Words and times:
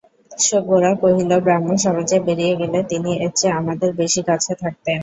গোরা 0.67 0.91
কহিল, 1.01 1.31
ব্রাহ্মসমাজে 1.45 2.17
বেরিয়ে 2.27 2.53
গেলে 2.61 2.79
তিনি 2.91 3.11
এর 3.17 3.31
চেয়ে 3.35 3.57
আমাদের 3.59 3.89
বেশি 4.01 4.21
কাছে 4.29 4.51
থাকতেন। 4.61 4.99